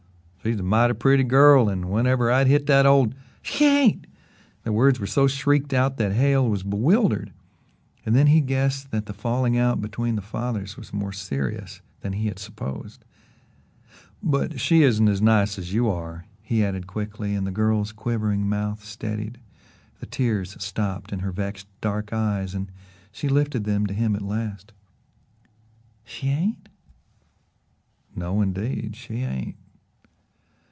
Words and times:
"She's 0.43 0.59
a 0.59 0.63
mighty 0.63 0.95
pretty 0.95 1.23
girl, 1.23 1.69
and 1.69 1.85
whenever 1.85 2.31
I'd 2.31 2.47
hit 2.47 2.65
that 2.65 2.87
old" 2.87 3.13
"She 3.43 3.65
hain't!" 3.65 4.07
the 4.63 4.71
words 4.73 4.99
were 4.99 5.05
so 5.05 5.27
shrieked 5.27 5.71
out 5.71 5.97
that 5.97 6.13
Hale 6.13 6.49
was 6.49 6.63
bewildered, 6.63 7.31
and 8.07 8.15
then 8.15 8.25
he 8.25 8.41
guessed 8.41 8.89
that 8.89 9.05
the 9.05 9.13
falling 9.13 9.55
out 9.55 9.81
between 9.83 10.15
the 10.15 10.21
fathers 10.23 10.77
was 10.77 10.91
more 10.91 11.13
serious 11.13 11.81
than 11.99 12.13
he 12.13 12.25
had 12.27 12.39
supposed. 12.39 13.05
"But 14.23 14.59
she 14.59 14.81
isn't 14.81 15.07
as 15.07 15.21
nice 15.21 15.59
as 15.59 15.73
you 15.73 15.91
are," 15.91 16.25
he 16.41 16.65
added 16.65 16.87
quickly, 16.87 17.35
and 17.35 17.45
the 17.45 17.51
girl's 17.51 17.91
quivering 17.91 18.49
mouth 18.49 18.83
steadied, 18.83 19.37
the 19.99 20.07
tears 20.07 20.57
stopped 20.59 21.13
in 21.13 21.19
her 21.19 21.31
vexed 21.31 21.67
dark 21.81 22.11
eyes 22.13 22.55
and 22.55 22.71
she 23.11 23.29
lifted 23.29 23.63
them 23.65 23.85
to 23.85 23.93
him 23.93 24.15
at 24.15 24.23
last. 24.23 24.73
"She 26.03 26.29
ain't?" 26.29 26.67
"No, 28.15 28.41
indeed, 28.41 28.95
she 28.95 29.17
ain't." 29.17 29.57